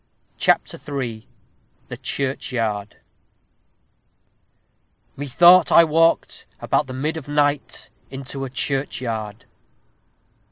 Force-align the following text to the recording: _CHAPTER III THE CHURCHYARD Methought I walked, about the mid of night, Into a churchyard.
_CHAPTER 0.39 0.79
III 0.83 1.27
THE 1.87 1.97
CHURCHYARD 1.97 2.97
Methought 5.15 5.71
I 5.71 5.83
walked, 5.83 6.47
about 6.59 6.87
the 6.87 6.93
mid 6.93 7.17
of 7.17 7.27
night, 7.27 7.91
Into 8.09 8.43
a 8.43 8.49
churchyard. 8.49 9.45